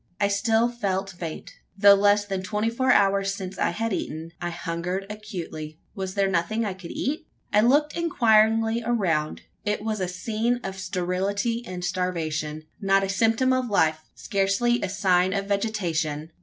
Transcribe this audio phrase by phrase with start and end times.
[0.19, 1.51] I still felt faint.
[1.77, 5.77] Though less than twenty four hours since I had eaten, I hungered acutely.
[5.93, 7.27] Was there nothing I could eat?
[7.53, 9.43] I looked inquiringly around.
[9.63, 12.63] It was a scene of sterility and starvation.
[12.79, 16.31] Not a symptom of life scarcely a sign of vegetation!